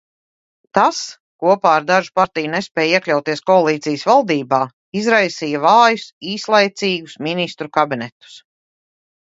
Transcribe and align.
Tas, 0.77 1.01
kopā 1.43 1.73
ar 1.79 1.85
dažu 1.89 2.13
partiju 2.21 2.49
nespēju 2.55 2.95
iekļauties 2.95 3.45
koalīcijas 3.51 4.07
valdībā, 4.13 4.63
izraisīja 5.03 5.63
vājus, 5.69 6.11
īslaicīgus 6.35 7.21
ministru 7.31 7.75
kabinetus. 7.79 8.45